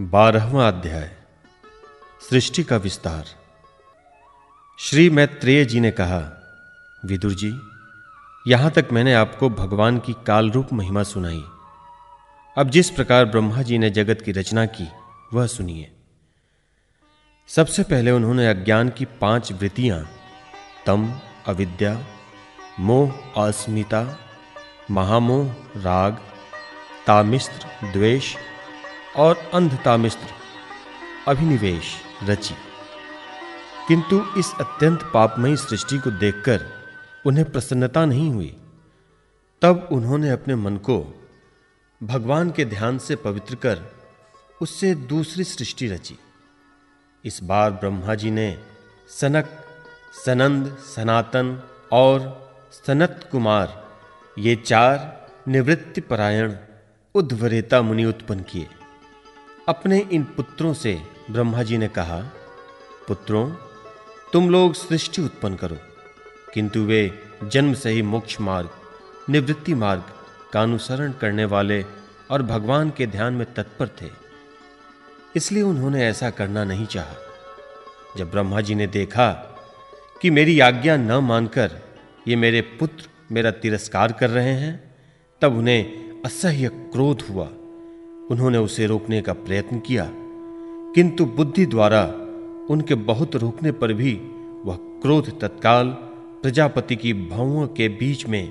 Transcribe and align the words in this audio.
बारहवा 0.00 0.68
अध्याय, 0.68 1.16
सृष्टि 2.30 2.62
का 2.62 2.76
विस्तार। 2.76 3.24
श्री 4.78 5.10
मैत्रेय 5.10 5.64
जी 5.64 5.80
ने 5.80 5.90
कहा, 5.90 6.42
विदुर 7.04 7.32
जी, 7.32 7.60
यहाँ 8.46 8.70
तक 8.70 8.88
मैंने 8.92 9.14
आपको 9.14 9.48
भगवान 9.50 9.98
की 9.98 10.14
काल 10.26 10.50
रूप 10.50 10.72
महिमा 10.72 11.02
सुनाई। 11.02 11.44
अब 12.58 12.70
जिस 12.70 12.90
प्रकार 12.90 13.24
ब्रह्मा 13.24 13.62
जी 13.62 13.78
ने 13.78 13.90
जगत 13.90 14.22
की 14.22 14.32
रचना 14.32 14.66
की, 14.66 14.88
वह 15.34 15.46
सुनिए। 15.46 15.92
सबसे 17.48 17.82
पहले 17.82 18.10
उन्होंने 18.10 18.48
अज्ञान 18.48 18.88
की 18.88 19.04
पाँच 19.04 19.52
वृत्तियाँ, 19.52 20.10
तम, 20.86 21.20
अविद्या, 21.46 22.04
मोह 22.80 23.12
अस्मिता 23.46 24.18
महामोह, 24.90 25.52
राग, 25.76 26.18
तामिस्त्र, 27.06 27.92
द्वेष 27.92 28.36
और 29.18 29.50
अंधता 29.54 29.96
मिस्त्र 29.96 30.26
अभिनिवेश, 31.28 31.94
रची। 32.24 32.54
किंतु 33.88 34.26
इस 34.38 34.52
अत्यंत 34.60 35.10
पापमयी 35.14 35.56
सृष्टि 35.56 35.98
को 35.98 36.10
देखकर 36.10 36.66
उन्हें 37.26 37.52
प्रसन्नता 37.52 38.04
नहीं 38.04 38.30
हुई। 38.30 38.56
तब 39.62 39.88
उन्होंने 39.92 40.30
अपने 40.30 40.54
मन 40.54 40.76
को 40.76 41.28
भगवान 42.02 42.50
के 42.50 42.64
ध्यान 42.64 42.98
से 42.98 43.16
पवित्र 43.16 43.54
कर 43.54 43.82
उससे 44.62 44.94
दूसरी 44.94 45.44
सृष्टि 45.44 45.88
रची। 45.88 46.18
इस 47.24 47.42
बार 47.42 47.70
ब्रह्मा 47.70 48.14
जी 48.14 48.30
ने 48.30 48.58
सनक, 49.08 49.64
सनंद, 50.26 50.78
सनातन 50.96 51.62
और 51.92 52.48
सनत 52.86 53.28
कुमार, 53.32 53.88
ये 54.38 54.56
चार 54.56 55.26
निवृत्ति 55.48 56.00
परायण 56.00 56.54
उद्वरेता 57.14 57.82
मुनि 57.82 58.04
उत्पन्न 58.04 58.40
किए। 58.42 58.68
अपने 59.68 59.98
इन 59.98 60.24
पुत्रों 60.24 60.74
से 60.74 61.02
ब्रह्मा 61.30 61.62
जी 61.62 61.78
ने 61.78 61.88
कहा, 61.88 62.18
पुत्रों, 63.08 63.50
तुम 64.32 64.50
लोग 64.50 64.74
सृष्टि 64.74 65.22
उत्पन्न 65.22 65.56
करो, 65.56 65.76
किंतु 66.54 66.80
वे 66.80 67.12
जन्म 67.44 67.74
से 67.74 67.90
ही 67.90 68.02
मोक्ष 68.02 68.40
मार्ग, 68.40 68.70
निवृत्ति 69.30 69.74
मार्ग 69.74 70.04
का 70.52 70.62
अनुसरण 70.62 71.12
करने 71.12 71.44
वाले 71.44 71.84
और 72.30 72.42
भगवान 72.42 72.90
के 72.90 73.06
ध्यान 73.06 73.34
में 73.34 73.54
तत्पर 73.54 73.88
थे। 73.88 74.06
इसलिए 75.36 75.62
उन्होंने 75.62 76.06
ऐसा 76.06 76.30
करना 76.30 76.64
नहीं 76.64 76.86
चाहा। 76.86 77.16
जब 78.16 78.30
ब्रह्मा 78.30 78.60
जी 78.60 78.74
ने 78.74 78.86
देखा 78.86 79.32
कि 80.22 80.30
मेरी 80.30 80.60
आज्ञा 80.60 80.96
न 80.96 81.12
मानकर 81.12 81.70
ये 82.28 82.36
मेरे 82.36 82.60
पुत्र 82.60 83.08
मेरा 83.32 83.50
तिरस्कार 83.50 84.12
कर 84.12 84.30
रहे 84.30 84.52
हैं, 84.52 84.96
तब 85.40 85.56
उन्हें 85.56 85.84
असह्य 86.22 86.68
क्रोध 86.68 87.22
हुआ। 87.30 87.48
उन्होंने 88.30 88.58
उसे 88.58 88.86
रोकने 88.86 89.20
का 89.22 89.32
प्रयत्न 89.32 89.78
किया, 89.78 90.10
किंतु 90.94 91.24
बुद्धि 91.26 91.66
द्वारा 91.66 92.02
उनके 92.70 92.94
बहुत 93.10 93.36
रोकने 93.36 93.72
पर 93.72 93.92
भी 93.92 94.12
वह 94.64 94.78
क्रोध 95.02 95.38
तत्काल 95.40 95.88
प्रजापति 96.42 96.96
की 96.96 97.12
भावों 97.12 97.66
के 97.66 97.88
बीच 97.88 98.26
में 98.26 98.42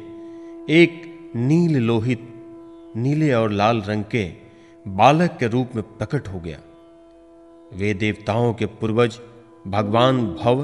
एक 0.69 1.01
नील 1.35 1.77
लोहित, 1.77 2.21
नीले 2.95 3.31
और 3.33 3.51
लाल 3.51 3.81
रंग 3.81 4.03
के 4.03 4.23
बालक 4.85 5.37
के 5.39 5.47
रूप 5.47 5.75
में 5.75 5.83
प्रकट 5.97 6.27
हो 6.27 6.39
गया। 6.39 6.59
वे 7.73 7.93
देवताओं 7.93 8.53
के 8.53 8.65
पूर्वज 8.65 9.19
भगवान 9.67 10.25
भव 10.33 10.61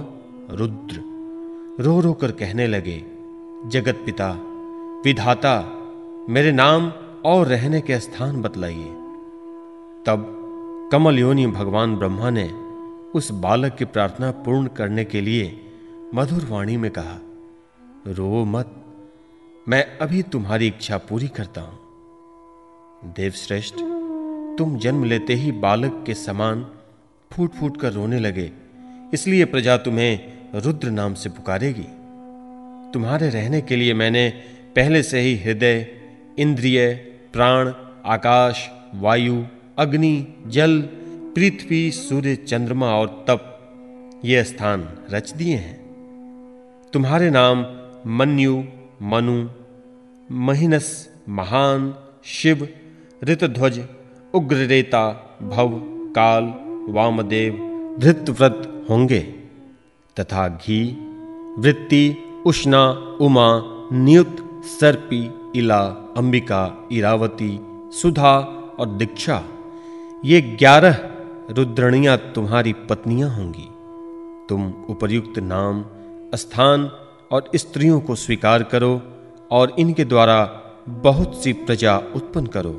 रुद्र 0.52 1.84
रो 1.84 2.00
रो 2.00 2.14
कर 2.14 2.32
कहने 2.32 2.68
लगे, 2.68 2.98
जगत 3.66 4.02
पिता, 4.06 4.32
विधाता, 5.06 5.56
मेरे 6.30 6.52
नाम 6.52 6.92
और 7.26 7.48
रहने 7.48 7.82
के 7.82 8.00
स्थान 8.00 8.42
बतलाइए। 8.42 8.92
तब 10.06 10.26
कमल 10.92 11.20
योनि 11.20 11.46
भगवान 11.48 11.96
ब्रह्मा 11.96 12.30
ने 12.30 12.44
उस 13.16 13.32
बालक 13.42 13.76
की 13.76 13.86
प्रार्थना 13.86 14.32
पूर्ण 14.46 14.68
करने 14.68 15.06
के 15.06 15.22
लिए 15.22 15.46
मधुर 16.16 16.46
वाणी 16.46 16.76
में 16.78 16.90
कहा, 16.92 17.18
रो 18.08 18.44
मत, 18.46 18.74
मैं 19.68 19.84
अभी 19.98 20.22
तुम्हारी 20.24 20.68
इच्छा 20.68 20.98
पूरी 21.10 21.28
करता 21.28 21.62
हूँ। 21.62 23.14
देवश्रेष्ठ, 23.16 23.76
तुम 24.58 24.78
जन्म 24.78 25.04
लेते 25.04 25.34
ही 25.34 25.52
बालक 25.62 26.04
के 26.06 26.14
समान 26.16 26.66
फूट 27.32 27.54
फूट 27.54 27.78
कर 27.78 27.94
रोने 27.94 28.20
लगे, 28.20 28.52
इसलिए 29.14 29.46
प्रजा 29.46 29.78
तुम्हें 29.78 30.60
रुद्र 30.62 30.90
नाम 30.92 31.14
से 31.14 31.30
पुकारेगी। 31.30 31.88
तुम्हारे 32.94 33.30
रहने 33.30 33.62
के 33.62 33.76
लिए 33.76 33.94
मैंने 33.94 34.30
पहले 34.76 35.04
से 35.04 35.20
ही 35.20 35.36
हृदय, 35.38 35.86
इंद्रिय, 36.40 36.94
प्राण, 37.34 37.74
आकाश, 38.06 38.70
वायु 38.96 39.44
अग्नि, 39.78 40.28
जल, 40.48 40.82
पृथ्वी, 41.36 41.92
सूर्य, 41.92 42.36
चंद्रमा 42.36 42.88
और 42.88 43.26
तप, 43.28 43.60
ये 44.26 44.44
स्थान 44.44 44.90
रच 45.12 45.32
दिए 45.32 45.56
हैं। 45.56 45.84
तुम्हारे 46.94 47.30
नाम 47.30 47.66
मन्यु, 48.08 48.64
मनु, 49.02 49.50
महिनस, 50.32 51.10
महान, 51.30 51.96
शिव, 52.26 52.68
ऋतध्वज, 53.24 53.86
उग्ररेता, 54.34 55.12
भव, 55.44 55.82
काल, 56.12 56.54
वामदेव, 56.90 57.54
धृतव्रत 58.00 58.86
होंगे, 58.90 59.20
तथा 60.20 60.48
घी, 60.48 60.98
वृत्ति, 61.58 62.18
उष्णा, 62.46 62.88
उमा, 63.22 63.62
नियुक्त, 63.94 64.66
सर्पी, 64.66 65.30
इला, 65.60 65.82
अंबिका, 66.18 66.90
इरावती, 66.92 67.60
सुधा 68.02 68.38
और 68.80 68.88
दीक्षा। 68.88 69.44
ये 70.26 70.42
ग्यारह 70.42 70.98
रुद्रणियाँ 71.50 72.18
तुम्हारी 72.36 72.74
पत्नियाँ 72.74 73.30
होंगी। 73.30 73.68
तुम 74.50 74.74
उपर्युक्त 74.90 75.40
नाम, 75.40 75.84
स्थान 76.36 76.86
और 77.32 77.50
स्त्रियों 77.56 78.00
को 78.02 78.16
स्वीकार 78.16 78.64
करो 78.64 79.02
और 79.52 79.76
इनके 79.80 80.06
द्वारा 80.06 80.44
बहुत 80.90 81.44
सी 81.44 81.54
प्रजा 81.54 81.98
उत्पन्न 82.16 82.46
करो, 82.46 82.72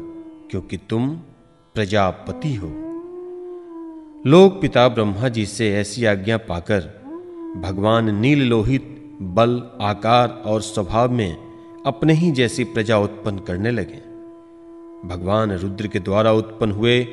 क्योंकि 0.51 0.77
तुम 0.77 1.11
प्रजापति 1.75 2.55
हो। 2.55 2.69
लोग 4.31 4.61
पिता 4.61 4.89
ब्रह्मा 4.89 5.29
जी 5.29 5.47
से 5.47 5.73
ऐसी 5.77 6.05
आज्ञा 6.05 6.37
पाकर 6.39 6.81
भगवान 7.57 8.15
नील 8.15 8.49
लोहित 8.49 9.19
बल, 9.23 9.63
आकार 9.81 10.43
और 10.47 10.63
स्वभाव 10.63 11.13
में 11.13 11.37
अपने 11.87 12.13
ही 12.13 12.31
जैसी 12.31 12.65
प्रजा 12.65 12.99
उत्पन्न 12.99 13.39
करने 13.39 13.71
लगे। 13.71 14.03
भगवान 15.09 15.53
रुद्र 15.53 15.87
के 15.87 15.99
द्वारा 15.99 16.33
उत्पन्न 16.33 16.73
हुए 16.73 17.07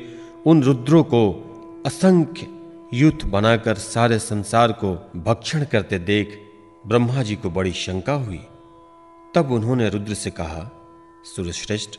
उन 0.46 0.62
रुद्रों 0.62 1.04
को 1.04 1.48
असंख्य 1.86 2.46
युद्ध 2.94 3.24
बनाकर 3.24 3.74
सारे 3.74 4.18
संसार 4.18 4.72
को 4.72 5.10
भक्षण 5.16 5.64
करते 5.64 5.98
देख 5.98 6.38
ब्रह्मा 6.86 7.22
जी 7.22 7.36
को 7.36 7.50
बड़ी 7.50 7.72
शंका 7.72 8.12
हुई। 8.12 8.40
तब 9.34 9.48
उन्होंने 9.50 9.88
रुद्र 9.88 10.14
से 10.14 10.30
कहा 10.30 10.70
सूर्यश्रेष्ठ 11.36 11.90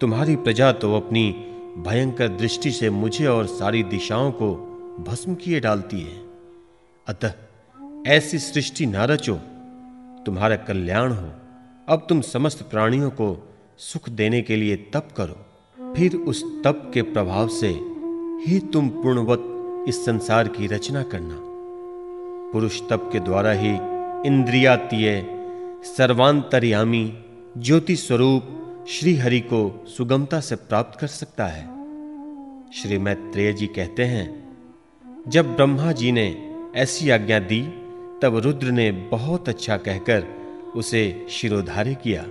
तुम्हारी 0.00 0.36
प्रजा 0.36 0.72
तो 0.72 0.96
अपनी 0.96 1.32
भयंकर 1.78 2.28
दृष्टि 2.28 2.70
से 2.70 2.90
मुझे 2.90 3.26
और 3.26 3.46
सारी 3.46 3.82
दिशाओं 3.82 4.32
को 4.32 4.54
भस्म 5.08 5.34
किए 5.34 5.60
डालती 5.60 6.00
है। 6.00 6.22
अतः 7.06 7.32
ऐसी 8.06 8.38
सृष्टि 8.38 8.86
न 8.86 8.96
रचो। 8.96 9.34
तुम्हारा 10.26 10.56
कल्याण 10.56 11.12
हो। 11.12 11.30
अब 11.88 12.06
तुम 12.08 12.20
समस्त 12.20 12.62
प्राणियों 12.70 13.10
को 13.10 13.54
सुख 13.78 14.08
देने 14.08 14.42
के 14.42 14.56
लिए 14.56 14.76
तप 14.76 15.08
करो। 15.16 15.44
फिर 15.96 16.16
उस 16.16 16.62
तप 16.62 16.90
के 16.94 17.02
प्रभाव 17.02 17.48
से 17.48 17.68
ही 18.46 18.58
तुम 18.72 18.88
पूर्णवत 18.88 19.44
इस 19.88 20.04
संसार 20.04 20.48
की 20.48 20.66
रचना 20.66 21.02
करना। 21.02 21.38
पुरुष 22.52 22.80
तप 22.80 23.10
के 23.12 23.20
द्वारा 23.20 23.50
ही 23.52 23.70
इंद्रियातीय, 24.28 25.26
सर्वांतर्यामी, 25.84 27.18
ज्योति 27.58 27.96
स्वरूप 27.96 28.54
श्री 28.88 29.16
हरि 29.16 29.40
को 29.40 29.84
सुगमता 29.88 30.40
से 30.40 30.56
प्राप्त 30.56 31.00
कर 31.00 31.06
सकता 31.06 31.46
है। 31.46 31.66
श्री 32.72 32.98
मैत्रेय 32.98 33.52
जी 33.52 33.66
कहते 33.66 34.04
हैं, 34.04 34.48
जब 35.28 35.56
ब्रह्मा 35.56 35.92
जी 35.92 36.12
ने 36.12 36.54
ऐसी 36.76 37.10
आज्ञा 37.10 37.38
दी, 37.38 37.62
तब 38.22 38.36
रुद्र 38.44 38.66
ने 38.66 38.90
बहुत 38.90 39.48
अच्छा 39.48 39.76
कहकर 39.76 40.26
उसे 40.76 41.26
शिरोधार्य 41.30 41.94
किया 41.94 42.22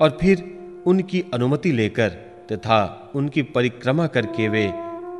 और 0.00 0.18
फिर 0.20 0.58
उनकी 0.86 1.24
अनुमति 1.34 1.72
लेकर 1.72 2.26
तथा 2.52 3.12
उनकी 3.14 3.42
परिक्रमा 3.42 4.06
करके 4.06 4.48
वे 4.48 4.72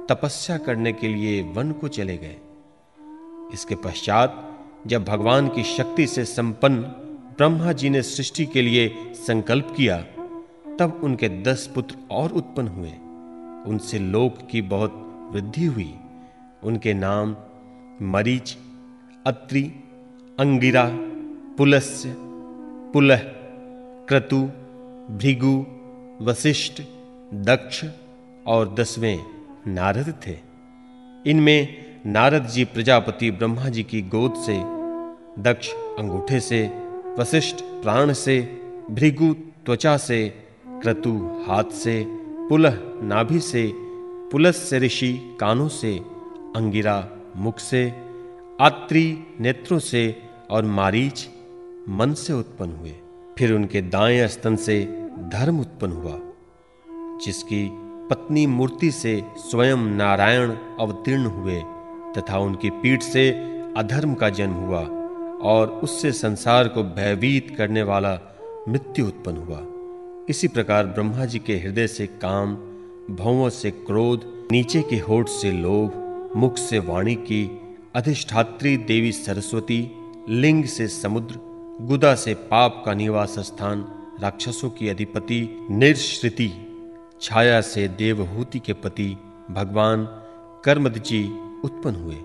तपस्या 0.08 0.58
करने 0.58 0.93
के 0.93 1.08
लिए 1.08 1.43
वन 1.43 1.73
को 1.73 1.88
चले 1.88 2.17
गए। 2.17 2.37
इसके 3.52 3.75
पश्चात 3.75 4.58
जब 4.87 5.05
भगवान 5.05 5.49
की 5.49 5.62
शक्ति 5.62 6.06
से 6.06 6.25
संपन्न 6.25 6.82
ब्रह्मा 7.38 7.73
जी 7.73 7.90
ने 7.90 8.02
सृष्टि 8.02 8.46
के 8.46 8.62
लिए 8.62 8.96
संकल्प 9.14 9.75
किया, 9.76 9.99
तब 10.78 11.00
उनके 11.05 11.28
दस 11.28 11.70
पुत्र 11.75 11.96
और 12.11 12.32
उत्पन्न 12.32 12.69
हुए। 12.69 12.93
उनसे 13.70 13.99
लोक 13.99 14.38
की 14.50 14.62
बहुत 14.62 15.02
वृद्धि 15.32 15.64
हुई। 15.64 15.94
उनके 16.62 16.94
नाम 16.94 17.37
मरीच, 18.02 18.56
अत्रि, 19.26 19.62
अंगिरा, 20.40 20.90
पुलस्य, 21.58 22.14
पुलह, 22.93 23.20
क्रतु, 24.08 24.37
भृगु 25.11 25.67
वशिष्ठ 26.22 26.82
दक्ष 27.34 27.84
और 28.46 28.75
दसवें 28.75 29.25
नारद 29.67 30.14
थे। 30.26 30.38
इनमें 31.31 31.84
नारद 32.06 32.46
जी 32.46 32.64
प्रजापति 32.64 33.31
ब्रह्मा 33.31 33.69
जी 33.69 33.82
की 33.82 34.02
गोद 34.02 34.34
से, 34.34 34.56
दक्ष 35.43 35.73
अंगूठे 35.73 36.40
से, 36.40 36.67
वशिष्ठ 37.19 37.56
प्राण 37.62 38.12
से, 38.12 38.61
भृगु 38.90 39.34
त्वचा 39.34 39.96
से, 39.96 40.28
क्रतु 40.67 41.44
हाथ 41.49 41.64
से, 41.64 42.05
पुलह 42.49 42.78
नाभि 43.02 43.40
से, 43.40 43.72
पुलस 44.32 44.56
से 44.56 44.79
ऋषि 44.79 45.37
कानों 45.40 45.69
से, 45.69 46.00
अंगिरा 46.56 47.11
मुख 47.37 47.58
से, 47.58 47.93
आत्री 48.61 49.19
नेत्रों 49.40 49.79
से 49.79 50.22
और 50.50 50.64
मारीच 50.64 51.29
मन 51.88 52.14
से 52.14 52.32
उत्पन्न 52.32 52.72
हुए। 52.72 52.94
फिर 53.38 53.52
उनके 53.52 53.82
दाएँ 53.82 54.29
स्तन 54.29 54.56
से 54.56 55.08
धर्म 55.19 55.61
उत्पन्न 55.61 55.93
हुआ। 55.93 56.20
जिसकी 57.24 57.68
पत्नी 58.10 58.46
मूर्ति 58.46 58.90
से 58.90 59.22
स्वयं 59.38 59.76
नारायण 59.76 60.50
अवतीर्ण 60.80 61.26
हुए 61.26 61.62
तथा 62.18 62.38
उनकी 62.38 62.70
पीठ 62.70 63.02
से 63.02 63.30
अधर्म 63.76 64.14
का 64.14 64.28
जन्म 64.30 64.52
हुआ 64.52 64.80
और 65.42 65.68
उससे 65.68 66.12
संसार 66.12 66.68
को 66.68 66.82
भयभीत 66.82 67.54
करने 67.58 67.82
वाला 67.82 68.18
मृत्यु 68.68 69.06
उत्पन्न 69.06 69.36
हुआ। 69.36 69.60
इसी 70.28 70.48
प्रकार 70.48 70.86
ब्रह्मा 70.86 71.24
जी 71.24 71.38
के 71.38 71.56
हृदय 71.56 71.86
से 71.86 72.06
काम, 72.06 72.54
भवों 73.16 73.50
से 73.50 73.70
क्रोध, 73.70 74.48
नीचे 74.52 74.82
के 74.82 74.96
होठ 74.96 75.28
से 75.28 75.52
लोभ, 75.52 76.02
मुख 76.36 76.58
से 76.58 76.78
वाणी 76.78 77.14
की, 77.14 77.60
अधिष्ठात्री 77.94 78.76
देवी 78.76 79.12
सरस्वती, 79.12 79.90
लिंग 80.28 80.64
से 80.64 80.88
समुद्र, 80.88 81.40
गुदा 81.80 82.14
से 82.14 82.34
पाप 82.34 82.82
का 82.86 82.94
निवास 82.94 83.38
स्थान, 83.38 83.84
राक्षसों 84.20 84.70
की 84.70 84.88
अधिपति, 84.88 85.66
निर्श्रिति। 85.70 86.52
छाया 87.20 87.60
से 87.60 87.88
देवहूति 87.88 88.58
के 88.58 88.72
पति 88.72 89.16
भगवान 89.50 90.06
कर्मद 90.64 90.98
जी 90.98 91.24
उत्पन्न 91.64 91.94
हुए। 91.94 92.16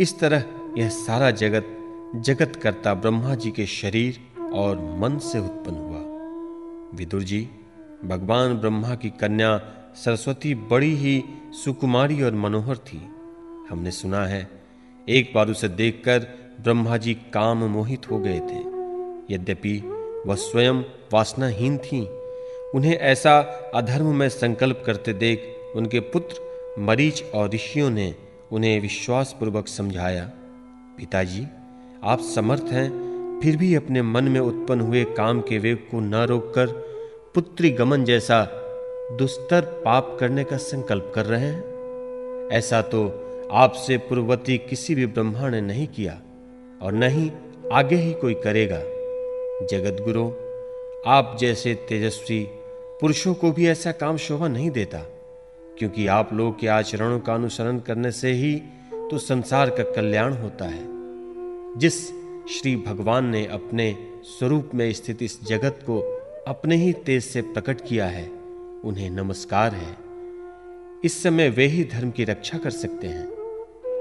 इस 0.00 0.18
तरह 0.20 0.44
यह 0.78 0.88
सारा 0.88 1.30
जगत 1.30 1.78
जगत 2.16 2.56
करता 2.56 2.94
ब्रह्मा 2.94 3.34
जी 3.34 3.50
के 3.50 3.66
शरीर 3.66 4.20
और 4.52 4.76
मन 4.98 5.18
से 5.18 5.38
उत्पन्न 5.38 5.76
हुआ। 5.76 6.98
विदुर 6.98 7.22
जी, 7.22 7.48
भगवान 8.04 8.54
ब्रह्मा 8.54 8.94
की 8.94 9.10
कन्या 9.10 9.60
सरस्वती 9.94 10.54
बड़ी 10.54 10.94
ही 10.94 11.24
सुकुमारी 11.64 12.22
और 12.22 12.34
मनोहर 12.34 12.76
थी। 12.76 13.10
हमने 13.70 13.90
सुना 13.90 14.24
है, 14.26 14.48
एक 15.08 15.32
बार 15.34 15.48
उसे 15.48 15.68
देखकर 15.68 16.18
ब्रह्मा 16.60 16.96
जी 16.96 17.14
काम 17.14 17.64
मोहित 17.64 18.10
हो 18.10 18.18
गए 18.18 18.40
थे। 18.40 19.34
यद्यपि 19.34 19.78
वह 20.26 20.34
स्वयं 20.34 20.82
वासनाहीन 21.12 21.78
थी 21.78 22.06
उन्हें 22.74 22.98
ऐसा 22.98 23.38
अधर्म 23.74 24.14
में 24.14 24.28
संकल्प 24.28 24.82
करते 24.86 25.12
देख 25.12 25.56
उनके 25.76 26.00
पुत्र 26.00 26.40
मरीच 26.78 27.24
और 27.34 27.50
ऋषियों 27.50 27.90
ने 27.90 28.14
उन्हें 28.52 28.80
विश्वासपूर्वक 28.80 29.68
समझाया, 29.68 30.30
पिताजी, 30.98 31.46
आप 32.04 32.20
समर्थ 32.20 32.62
हैं, 32.62 33.12
फिर 33.42 33.56
भी 33.56 33.74
अपने 33.74 34.02
मन 34.02 34.24
में 34.24 34.40
उत्पन्न 34.40 34.80
हुए 34.80 35.04
काम 35.04 35.40
के 35.40 35.58
वेग 35.58 35.76
को 35.76 36.00
न 36.00 36.14
रोककर 36.14 36.66
पुत्री 37.34 37.70
गमन 37.70 38.04
जैसा 38.04 38.44
दुस्तर 39.18 39.60
पाप 39.60 40.16
करने 40.20 40.44
का 40.44 40.56
संकल्प 40.56 41.12
कर 41.14 41.26
रहे 41.26 41.46
हैं? 41.46 41.72
ऐसा 42.52 42.82
तो 42.82 43.28
आपसे 43.52 43.98
पूर्ववती 43.98 44.58
किसी 44.58 44.94
भी 44.94 45.06
ब्रह्मा 45.06 45.48
ने 45.48 45.60
नहीं 45.60 45.86
किया 45.86 46.20
और 46.82 46.92
नहीं 46.92 47.30
आगे 47.72 47.96
ही 47.96 48.12
कोई 48.12 48.34
करेगा। 48.34 48.80
जगत 49.66 50.02
गुरु 50.02 50.30
आप 51.06 51.36
जैसे 51.40 51.74
तेजस्वी 51.74 52.48
पुरुषों 53.02 53.32
को 53.34 53.50
भी 53.52 53.66
ऐसा 53.66 53.92
काम 53.92 54.16
शोभा 54.16 54.48
नहीं 54.48 54.70
देता, 54.70 54.98
क्योंकि 55.78 56.06
आप 56.06 56.32
लोग 56.32 56.58
के 56.60 56.66
आचरणों 56.66 57.18
का 57.20 57.34
अनुसरण 57.34 57.78
करने 57.78 58.12
से 58.12 58.32
ही 58.32 58.54
तो 58.92 59.18
संसार 59.18 59.70
का 59.70 59.82
कल्याण 59.82 60.32
होता 60.32 60.64
है। 60.64 60.84
जिस 61.78 61.98
श्री 62.50 62.76
भगवान 62.76 63.26
ने 63.26 63.44
अपने 63.46 63.96
स्वरूप 64.24 64.70
में 64.74 64.92
स्थित 64.92 65.22
इस 65.22 65.38
जगत 65.44 65.80
को 65.82 65.98
अपने 66.48 66.76
ही 66.76 66.92
तेज 66.92 67.24
से 67.24 67.42
प्रकट 67.42 67.80
किया 67.80 68.06
है, 68.06 68.26
उन्हें 68.84 69.10
नमस्कार 69.10 69.74
है। 69.74 69.96
इस 71.04 71.22
समय 71.22 71.48
वे 71.48 71.66
ही 71.66 71.84
धर्म 71.84 72.10
की 72.10 72.24
रक्षा 72.24 72.58
कर 72.58 72.70
सकते 72.70 73.06
हैं। 73.06 73.26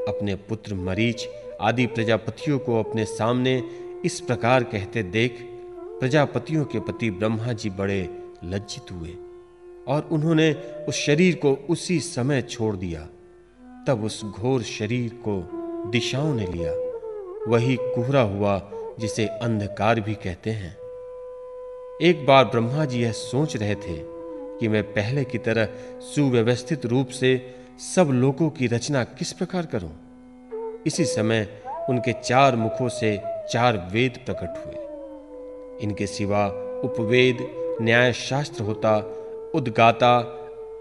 अपने 0.08 0.36
पुत्र 0.36 0.76
मरीच 0.76 1.28
आदि 1.62 1.86
प्रजापतियों 1.88 2.60
को 2.60 2.80
अपने 2.80 3.06
सामने 3.06 3.62
इस 4.06 4.20
प्रकार 4.20 4.64
कहते 4.64 5.04
देख 5.04 5.46
प्रजापतियों 6.00 6.66
के 6.66 6.80
पति 6.80 7.12
ब्रह्मा 7.12 7.54
जी 7.54 7.70
बड़े 7.70 8.02
लज्जित 8.44 8.92
हुए 8.92 9.10
और 9.88 10.10
उन्होंने 10.12 10.54
उस 10.90 10.96
शरीर 10.96 11.36
को 11.36 11.54
उसी 11.70 12.00
समय 12.00 12.42
छोड़ 12.42 12.76
दिया। 12.76 13.08
तब 13.88 14.04
उस 14.04 14.26
घोर 14.26 14.64
शरीर 14.64 15.12
को 15.28 15.50
दिशाओं 15.92 16.36
ने 16.36 16.48
लिया। 16.48 16.72
वही 17.48 17.78
कुहरा 17.82 18.22
हुआ, 18.22 18.72
जिसे 19.00 19.26
अंधकार 19.26 20.00
भी 20.00 20.14
कहते 20.14 20.50
हैं। 20.50 20.78
एक 22.02 22.26
बार 22.28 22.46
ब्रह्मा 22.46 22.86
जी 22.86 23.02
यह 23.02 23.12
सोच 23.12 23.58
रहे 23.58 23.76
थे 23.76 23.98
कि 24.60 24.68
मैं 24.68 24.84
पहले 24.84 25.24
की 25.24 25.38
तरह 25.38 25.70
सुव्यवस्थित 26.00 26.86
रूप 26.86 27.08
से 27.08 27.56
सब 27.96 28.10
लोगों 28.12 28.50
की 28.50 28.68
रचना 28.68 29.04
किस 29.04 29.34
प्रकार 29.34 29.66
करूँ। 29.66 29.92
इसी 30.86 31.06
समय 31.06 31.64
उनके 31.90 32.14
चार 32.14 32.56
मुखों 32.56 32.90
से 32.90 33.22
चार 33.52 33.90
वेद 33.94 34.20
प्रकट 34.26 34.64
हुए। 34.66 34.76
इनके 35.84 36.08
सिवा 36.08 36.48
उपवेद 36.84 37.38
न्याय 37.82 38.14
शास्त्र 38.14 38.64
होता, 38.64 38.98
उद्गाता 39.56 40.18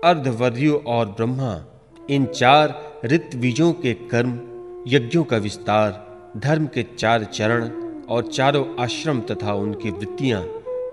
अर्धवर्यु 0.04 0.76
और 0.86 1.06
ब्रह्मा, 1.06 1.64
इन 2.10 2.26
चार 2.26 2.92
ऋतविजों 3.04 3.72
के 3.72 3.94
कर्म, 3.94 4.40
यज्ञों 4.88 5.24
का 5.24 5.36
विस्तार, 5.36 6.06
धर्म 6.36 6.66
के 6.66 6.82
चार 6.98 7.24
चरण 7.24 7.70
और 8.06 8.26
चारों 8.26 8.64
आश्रम 8.80 9.20
तथा 9.20 9.54
उनकी 9.54 9.90
वृत्तियाँ, 9.90 10.46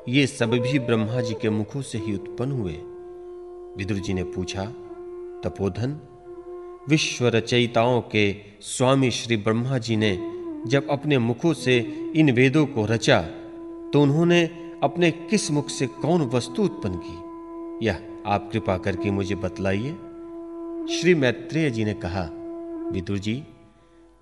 ये 0.10 0.28
सब 0.28 0.50
भी 0.50 0.80
ब्रह्मा 0.80 1.22
जी 1.22 1.34
के 1.34 1.50
मुखों 1.50 1.82
से 1.82 1.98
ही 1.98 2.14
उत्पन्न 2.14 2.52
हुए। 2.52 2.74
विदुर 3.78 3.98
जी 3.98 4.14
ने 4.14 4.24
पूछा, 4.24 4.66
तपोधन 5.44 6.00
विश्व 6.90 7.28
रचयिताओं 7.28 8.02
के 8.02 8.36
स्वामी 8.62 9.12
श्री 9.12 9.38
ब्रह्मा 9.38 9.78
जी 9.78 9.96
ने 9.96 10.12
जब 10.68 10.88
अपने 10.90 11.18
मुखों 11.18 11.54
से 11.54 11.78
इन 12.16 12.32
वेदों 12.32 12.66
को 12.66 12.86
रचा 12.86 13.22
तो 13.94 14.02
उन्होंने 14.02 14.50
अपने 14.84 15.12
किस 15.12 15.52
मुख 15.52 15.70
से 15.70 15.88
कौन 15.88 16.22
वस्तु 16.22 16.64
उत्पन्न 16.64 17.00
की? 17.04 17.86
यह 17.86 18.02
आप 18.26 18.50
कृपा 18.52 18.78
करके 18.78 19.12
मुझे 19.12 19.36
बतलाइए। 19.36 19.92
श्री 20.96 21.16
मैत्रेय 21.16 21.70
जी 21.70 21.86
ने 21.86 21.94
कहा, 21.94 22.30
विदुर 22.92 23.18
जी, 23.18 23.44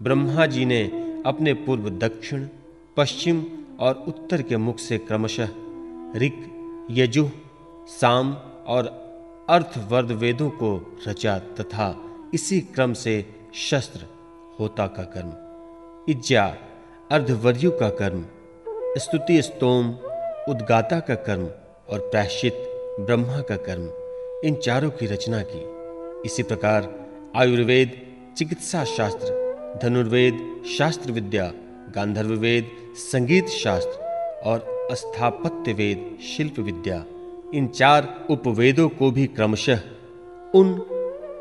ब्रह्मा 0.01 0.45
जी 0.45 0.65
ने 0.65 0.83
अपने 1.25 1.53
पूर्व 1.53 1.89
दक्षिण, 1.89 2.47
पश्चिम 2.97 3.43
और 3.79 4.03
उत्तर 4.07 4.41
के 4.41 4.57
मुख 4.57 4.79
से 4.79 4.97
क्रमशः 4.97 5.49
ऋक 6.15 6.87
यजुह 6.91 7.31
साम 7.87 8.33
और 8.67 8.87
अर्थवर्द 9.49 10.11
वेदों 10.11 10.49
को 10.49 10.97
रचा 11.07 11.39
तथा 11.39 11.95
इसी 12.33 12.61
क्रम 12.61 12.93
से 12.93 13.25
शस्त्र, 13.53 14.05
होता 14.59 14.87
का 14.87 15.03
कर्म, 15.03 15.33
इज्जा, 16.11 16.45
अर्धवर्यु 17.11 17.71
का 17.71 17.89
कर्म, 17.89 18.25
स्तुति 18.97 19.41
स्तोम 19.41 19.97
उद्गाता 20.49 20.99
का 20.99 21.15
कर्म 21.15 21.43
और 21.89 21.99
प्रायश्चित 21.99 22.53
ब्रह्मा 22.99 23.39
का 23.41 23.55
कर्म, 23.57 23.85
इन 24.47 24.55
चारों 24.55 24.89
की 24.89 25.05
रचना 25.05 25.41
की। 25.41 25.61
इसी 26.25 26.43
प्रकार 26.43 26.89
आयुर्वेद, 27.35 27.91
चिकित्सा 28.37 28.83
शास्त्र, 28.85 29.79
धनुर्वेद 29.83 30.63
शास्त्र 30.77 31.11
विद्या 31.11 31.51
गांधर्व 31.95 32.29
वेद 32.29 32.67
संगीत 32.95 33.47
शास्त्र 33.47 34.41
और 34.43 34.87
स्थापत्य 34.91 35.73
वेद 35.73 36.17
शिल्प 36.23 36.59
विद्या 36.59 37.03
इन 37.53 37.67
चार 37.67 38.27
उपवेदों 38.29 38.87
को 38.89 39.11
भी 39.11 39.25
क्रमशः 39.27 39.79
उन 40.55 40.77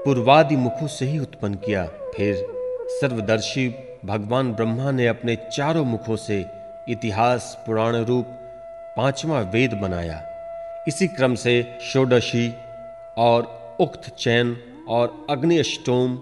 पूर्वादि 0.04 0.56
मुखों 0.56 0.86
से 0.86 1.06
ही 1.06 1.18
उत्पन्न 1.18 1.54
किया। 1.54 1.84
फिर 2.14 2.46
सर्वदर्शी 2.90 3.68
भगवान 4.04 4.52
ब्रह्मा 4.52 4.90
ने 4.90 5.06
अपने 5.06 5.36
चारों 5.52 5.84
मुखों 5.84 6.16
से 6.16 6.44
इतिहास 6.88 7.64
पुराण 7.66 7.96
रूप 7.96 8.40
पांचवा 8.96 9.40
वेद 9.40 9.72
बनाया। 9.72 10.22
इसी 10.88 11.06
क्रम 11.06 11.34
से 11.34 11.54
षोडशी 11.82 12.48
और 13.18 13.76
उक्त 13.80 14.08
चैन 14.18 14.56
और 14.88 15.26
अग्नि 15.30 15.58
अष्टोम 15.58 16.12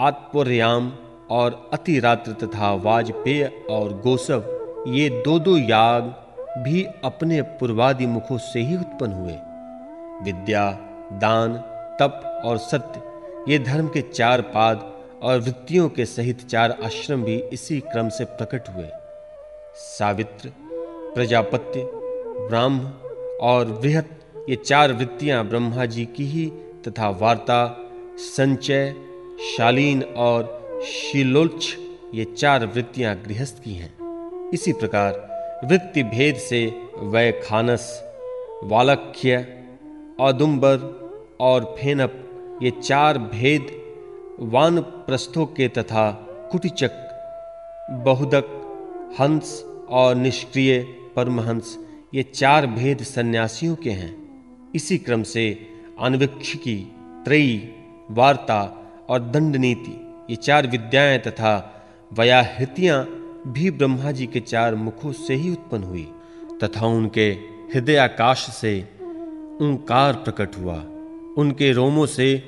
आत्पर्याम 0.00 0.92
और 1.30 1.70
अतिरात्र 1.72 2.32
तथा 2.32 2.72
वाजपेय 2.74 3.44
और 3.70 3.92
गोसव, 4.00 4.44
ये 4.88 5.08
दो 5.24 5.38
दो 5.38 5.56
याग 5.56 6.02
भी 6.58 6.84
अपने 7.04 7.40
पूर्वादि 7.42 8.06
मुखों 8.06 8.38
से 8.38 8.60
ही 8.60 8.76
उत्पन्न 8.76 9.12
हुए। 9.12 9.38
विद्या, 10.22 10.70
दान, 11.12 11.56
तप 12.00 12.42
और 12.44 12.58
सत्य, 12.58 13.02
ये 13.52 13.58
धर्म 13.58 13.88
के 13.88 14.00
चार 14.02 14.40
पाद 14.40 14.90
और 15.22 15.38
वृत्तियों 15.38 15.88
के 15.88 16.04
सहित 16.06 16.46
चार 16.46 16.76
आश्रम 16.84 17.22
भी 17.22 17.36
इसी 17.52 17.80
क्रम 17.80 18.08
से 18.08 18.24
प्रकट 18.24 18.68
हुए। 18.68 18.88
सावित्र, 19.76 20.52
प्रजापत्य 21.14 21.80
ब्राह्म 22.48 22.90
और 23.40 23.70
बृहत 23.72 24.10
ये 24.48 24.56
चार 24.56 24.92
वृत्तियाँ 24.92 25.44
ब्रह्मा 25.44 25.84
जी 25.86 26.04
की 26.06 26.24
ही 26.24 26.46
तथा 26.88 27.08
वार्ता, 27.20 27.60
संचय, 28.18 28.94
शालीन 29.50 30.02
और 30.02 30.80
शीलोच्छ 30.86 31.74
ये 32.14 32.24
चार 32.24 32.66
वृत्तियाँ 32.66 33.14
गृहस्थ 33.16 33.62
की 33.62 33.74
हैं। 33.74 34.50
इसी 34.54 34.72
प्रकार 34.72 35.20
वृत्ति 35.64 36.02
भेद 36.02 36.36
से 36.38 36.64
वय 37.02 37.32
खानस 37.44 37.86
वालख्य 38.64 39.36
औदुंबर 40.20 40.78
और 41.40 41.64
फेनप 41.78 42.58
ये 42.62 42.70
चार 42.70 43.18
भेद 43.18 43.70
वान 44.52 44.80
प्रस्थों 44.80 45.46
के 45.46 45.68
तथा 45.68 46.10
कुटिचक, 46.52 46.98
बहुदक, 48.04 48.58
हंस 49.20 49.62
और 49.90 50.14
निष्क्रिय 50.14 50.78
परमहंस 51.16 51.76
ये 52.14 52.22
चार 52.22 52.66
भेद 52.66 53.02
सन्यासियों 53.02 53.76
के 53.76 53.90
हैं। 53.90 54.14
इसी 54.74 54.98
क्रम 54.98 55.22
से 55.22 55.66
अनविक्षिकी, 56.00 56.92
त्रयी, 57.24 57.70
वार्ता 58.10 58.90
और 59.08 59.20
दंड 59.20 59.56
नीति 59.56 60.16
ये 60.30 60.36
चार 60.36 60.66
विद्याएँ 60.66 61.18
तथा 61.18 61.52
वयाहृतियाँ 62.12 63.04
भी 63.46 63.70
ब्रह्मा 63.70 64.12
जी 64.12 64.26
के 64.26 64.40
चार 64.40 64.74
मुखों 64.74 65.12
से 65.12 65.34
ही 65.34 65.50
उत्पन्न 65.50 65.82
हुई 65.82 66.08
तथा 66.64 66.86
उनके 66.86 67.30
हृदय 67.74 67.96
आकाश 67.96 68.38
से 68.38 68.88
ओंकार 69.62 70.12
प्रकट 70.14 70.56
हुआ। 70.56 70.76
उनके 71.38 71.72
रोमों 71.72 72.06
से 72.06 72.42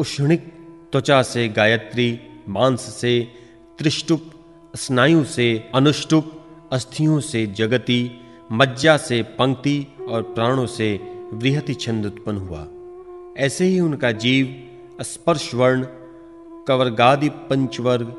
उष्णिक 0.00 0.40
त्वचा 0.92 1.22
से 1.22 1.48
गायत्री, 1.48 2.20
मांस 2.48 2.80
से 2.80 3.28
त्रिष्टुप, 3.78 4.30
स्नायु 4.76 5.24
से 5.24 5.70
अनुष्टुप, 5.74 6.32
अस्थियों 6.72 7.20
से 7.20 7.46
जगति 7.46 8.20
मज्जा 8.52 8.96
से 8.96 9.22
पंक्ति 9.22 9.86
और 10.08 10.22
प्राणों 10.22 10.66
से 10.66 11.00
वृहति 11.32 11.74
छंद 11.74 12.06
उत्पन्न 12.06 12.38
हुआ। 12.38 12.66
ऐसे 13.44 13.64
ही 13.64 13.80
उनका 13.80 14.12
जीव 14.12 14.68
स्पर्श 15.02 15.54
वर्ण 15.54 15.86
कवर्गादि 16.68 17.28
पंचवर्ग 17.28 18.14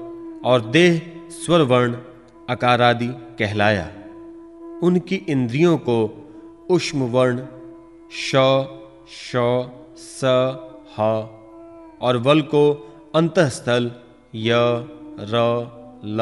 और 0.46 0.62
देह 0.62 1.02
स्वर 1.30 1.62
वर्ण 1.62 1.98
अकारादि 2.50 3.08
कहलाया। 3.08 3.86
उनकी 4.84 5.16
इंद्रियों 5.16 5.78
को 5.78 6.28
उष्म 6.70 7.00
वर्ण 7.00 7.46
श 8.12 8.36
श, 9.12 9.38
स, 9.98 10.22
ह 11.00 11.02
और 12.02 12.18
वल 12.18 12.42
को 12.42 12.72
अंतस्थल 13.16 13.92
य, 14.36 14.52
र, 15.20 15.72
ल, 16.06 16.22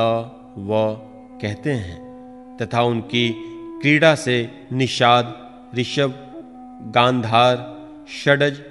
व 0.58 0.94
कहते 1.42 1.72
हैं 1.72 2.58
तथा 2.58 2.82
उनकी 2.84 3.57
क्रीड़ा 3.82 4.16
से 4.16 4.50
निषाद, 4.74 5.34
ऋषभ, 5.76 6.14
गांधार, 6.96 7.58
षडज, 8.10 8.62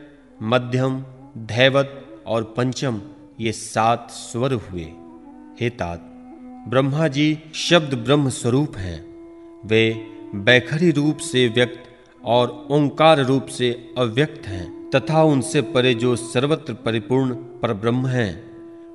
मध्यम, 0.42 1.04
धैवत 1.46 2.22
और 2.26 2.54
पंचम 2.56 3.00
ये 3.40 3.52
सात 3.52 4.10
स्वर 4.10 4.52
हुए। 4.52 4.86
हे 5.60 5.70
तात, 5.70 6.00
ब्रह्मा 6.68 7.08
जी 7.08 7.38
शब्द 7.54 7.94
ब्रह्म 7.94 8.28
स्वरूप 8.28 8.76
हैं। 8.76 8.98
वे 9.66 10.06
बैखरी 10.34 10.90
रूप 10.90 11.18
से 11.18 11.46
व्यक्त 11.48 11.82
और 12.24 12.66
ओंकार 12.70 13.20
रूप 13.20 13.46
से 13.46 13.70
अव्यक्त 13.98 14.48
हैं 14.48 14.90
तथा 14.90 15.22
उनसे 15.22 15.60
परे 15.60 15.94
जो 15.94 16.16
सर्वत्र 16.16 16.74
परिपूर्ण 16.74 17.34
पर 17.34 17.72
ब्रह्म 17.74 18.06
हैं, 18.06 18.32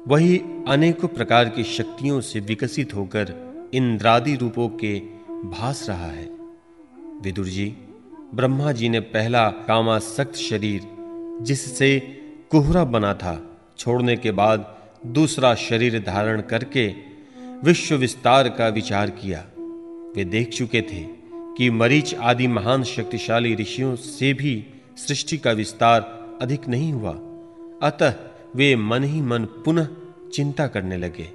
वही 0.07 0.41
अनेकों 0.67 1.07
प्रकार 1.07 1.49
की 1.49 1.63
शक्तियों 1.63 2.21
से 2.21 2.39
विकसित 2.39 2.95
होकर 2.95 3.33
इंद्रादि 3.73 4.35
रूपों 4.35 4.69
के 4.69 5.10
भास 5.45 5.89
रहा 5.89 6.07
है। 6.07 6.29
विदुर 7.21 7.45
जी, 7.45 7.77
ब्रह्मा 8.35 8.71
जी 8.71 8.89
ने 8.89 8.99
पहला 8.99 9.49
कामासक्त 9.49 10.35
शरीर, 10.35 10.81
जिससे 11.41 11.99
कुहरा 12.51 12.83
बना 12.83 13.13
था, 13.13 13.59
छोड़ने 13.77 14.17
के 14.17 14.31
बाद 14.31 14.77
दूसरा 15.05 15.55
शरीर 15.55 15.99
धारण 15.99 16.41
करके 16.41 16.93
विश्व 17.63 17.95
विस्तार 17.95 18.49
का 18.49 18.67
विचार 18.67 19.09
किया। 19.09 19.45
वे 20.15 20.25
देख 20.25 20.49
चुके 20.49 20.81
थे 20.81 21.07
कि 21.33 21.69
मरीच 21.69 22.15
आदि 22.15 22.47
महान 22.47 22.83
शक्तिशाली 22.83 23.55
ऋषियों 23.55 23.95
से 23.95 24.33
भी 24.33 24.65
सृष्टि 24.97 25.37
का 25.37 25.51
विस्तार 25.51 26.29
अधिक 26.41 26.67
नहीं 26.67 26.93
हुआ। 26.93 27.13
अतः 27.87 28.13
वे 28.55 28.75
मन 28.75 29.03
ही 29.03 29.21
मन 29.21 29.45
पुनः 29.45 29.87
चिंता 30.33 30.67
करने 30.67 30.97
लगे। 30.97 31.29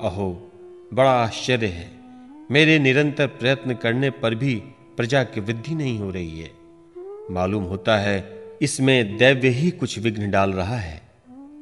अहो, 0.00 0.52
बड़ा 0.94 1.24
आश्चर्य 1.24 1.66
है। 1.66 2.01
मेरे 2.52 2.78
निरंतर 2.78 3.26
प्रयत्न 3.26 3.74
करने 3.74 4.10
पर 4.10 4.34
भी 4.34 4.54
प्रजा 4.96 5.24
की 5.24 5.40
वृद्धि 5.40 5.74
नहीं 5.74 5.98
हो 5.98 6.10
रही 6.10 6.40
है। 6.40 6.50
मालूम 7.30 7.64
होता 7.64 7.96
है, 7.96 8.42
इसमें 8.62 9.16
दैव्य 9.16 9.48
ही 9.48 9.70
कुछ 9.70 9.98
विघ्न 9.98 10.30
डाल 10.30 10.52
रहा 10.52 10.76
है। 10.76 11.02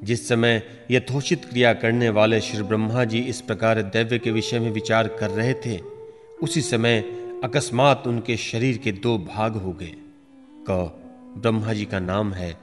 जिस 0.04 0.28
समय 0.28 0.62
यथोचित 0.90 1.44
क्रिया 1.44 1.72
करने 1.72 2.08
वाले 2.08 2.40
श्री 2.40 2.62
ब्रह्मा 2.62 3.04
जी 3.04 3.18
इस 3.18 3.40
प्रकार 3.40 3.82
दैव्य 3.82 4.18
के 4.18 4.30
विषय 4.30 4.58
में 4.58 4.70
विचार 4.70 5.08
कर 5.08 5.30
रहे 5.30 5.54
थे, 5.54 5.78
उसी 6.42 6.60
समय 6.60 7.00
अकस्मात 7.44 8.02
उनके 8.06 8.36
शरीर 8.36 8.78
के 8.78 8.92
दो 8.92 9.18
भाग 9.18 9.56
हो 9.56 9.72
गए। 9.72 9.94
क, 10.70 11.00
ब्रह्मा 11.38 11.72
जी 11.72 11.84
का 11.84 11.98
नाम 11.98 12.32
है। 12.32 12.56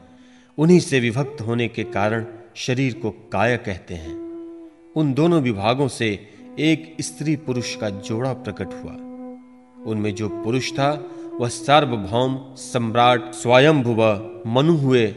उन्हीं 0.58 0.80
से 0.80 1.00
विभक्त 1.00 1.42
होने 1.42 1.68
के 1.68 1.84
कारण 1.84 2.26
शरीर 2.56 2.94
को 2.94 3.12
काय 3.12 3.58
कहते 3.58 3.94
हैं। 3.94 4.28
उन 4.96 5.14
दोनों 5.14 5.42
विभागों 5.42 5.88
से 5.88 6.37
एक 6.60 6.98
स्त्री 7.02 7.36
पुरुष 7.36 7.76
का 7.76 7.90
जोड़ा 7.90 8.34
प्रकट 8.34 8.68
हुआ। 8.68 8.92
उनमें 9.86 10.16
जो 10.16 10.30
पुरुष 10.30 10.72
था, 10.72 11.06
वह 11.40 11.48
सार्वभौम, 11.48 12.56
सम्राट, 12.56 13.32
स्वयंभुव 13.34 14.04
मनु 14.48 14.74
हुए 14.74 15.16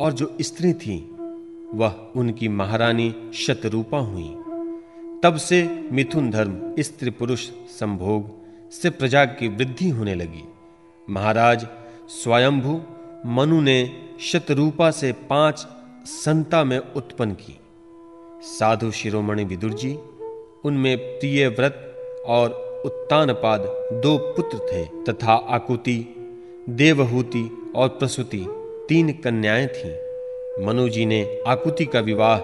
और 0.00 0.12
जो 0.12 0.36
स्त्री 0.40 0.72
थी, 0.72 1.16
वह 1.74 1.94
उनकी 2.16 2.48
महारानी 2.48 3.30
शतरूपा 3.34 3.98
हुई। 3.98 4.28
तब 5.22 5.36
से 5.36 5.88
मिथुन 5.92 6.30
धर्म, 6.30 6.74
स्त्री 6.80 7.10
पुरुष 7.10 7.50
संभोग 7.50 8.30
से 8.72 8.90
प्रजा 8.90 9.24
की 9.24 9.48
वृद्धि 9.48 9.88
होने 9.88 10.14
लगी। 10.14 10.44
महाराज, 11.10 11.66
स्वयंभु, 12.08 12.80
मनु 13.26 13.60
ने 13.60 14.08
शतरूपा 14.20 14.90
से 14.90 15.12
पाँच 15.12 15.66
संता 16.06 16.64
में 16.64 16.78
उत्पन्न 16.78 17.32
की। 17.32 17.58
साधु 18.42 18.90
शिरोमणि 18.90 19.44
विदुर 19.44 19.72
जी 19.72 19.98
उनमें 20.64 20.98
प्रिय 20.98 21.48
व्रत 21.48 21.94
और 22.26 22.68
उत्तानपाद 22.84 23.60
दो 24.02 24.18
पुत्र 24.18 24.58
थे 24.58 24.84
तथा 24.84 25.32
आकुति, 25.32 26.14
देवहूति 26.68 27.72
और 27.76 27.88
प्रसूति 27.88 28.46
तीन 28.88 29.12
कन्याएँ 29.12 29.66
थीं। 29.66 30.08
मनु 30.66 30.88
जी 30.88 31.06
ने 31.06 31.42
आकुति 31.46 31.84
का 31.84 32.00
विवाह 32.00 32.38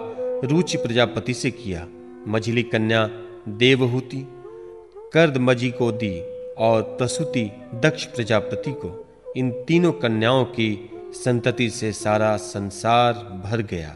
रुचि 0.47 0.77
प्रजापति 0.77 1.33
से 1.33 1.51
किया। 1.51 1.87
मझली 2.27 2.63
कन्या, 2.63 3.09
देवहूति 3.47 4.17
कर्द 4.17 5.31
कर्दमजी 5.33 5.71
को 5.71 5.91
दी 5.91 6.21
और 6.57 6.81
प्रसूति 6.81 7.51
दक्ष 7.75 8.05
प्रजापति 8.05 8.71
को। 8.71 9.05
इन 9.37 9.51
तीनों 9.51 9.91
कन्याओं 9.91 10.45
की 10.45 10.89
संतति 11.13 11.69
से 11.69 11.91
सारा 11.91 12.37
संसार 12.37 13.13
भर 13.13 13.61
गया। 13.61 13.95